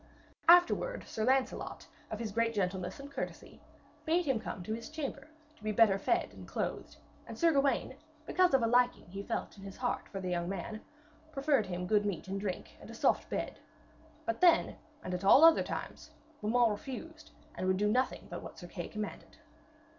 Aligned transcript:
Afterwards 0.47 1.07
Sir 1.09 1.23
Lancelot, 1.25 1.85
of 2.09 2.17
his 2.17 2.31
great 2.31 2.55
gentleness 2.55 2.99
and 2.99 3.11
courtesy, 3.11 3.61
bade 4.03 4.25
him 4.25 4.39
come 4.39 4.63
to 4.63 4.73
his 4.73 4.89
chamber, 4.89 5.27
to 5.55 5.63
be 5.63 5.71
better 5.71 5.99
fed 5.99 6.33
and 6.33 6.47
clothed; 6.47 6.97
and 7.27 7.37
Sir 7.37 7.51
Gawaine, 7.51 7.95
because 8.25 8.55
of 8.55 8.63
a 8.63 8.65
liking 8.67 9.05
he 9.11 9.21
felt 9.21 9.55
in 9.59 9.63
his 9.63 9.77
heart 9.77 10.09
for 10.09 10.19
the 10.19 10.31
young 10.31 10.49
man, 10.49 10.81
proffered 11.31 11.67
him 11.67 11.85
good 11.85 12.07
meat 12.07 12.27
and 12.27 12.39
drink 12.41 12.75
and 12.81 12.89
a 12.89 12.95
soft 12.95 13.29
bed. 13.29 13.59
But 14.25 14.41
then, 14.41 14.75
and 15.03 15.13
at 15.13 15.23
all 15.23 15.45
other 15.45 15.61
times, 15.61 16.09
Beaumains 16.41 16.71
refused, 16.71 17.29
and 17.53 17.67
would 17.67 17.77
do 17.77 17.87
nothing 17.87 18.25
but 18.27 18.41
what 18.41 18.57
Sir 18.57 18.65
Kay 18.65 18.87
commanded. 18.87 19.37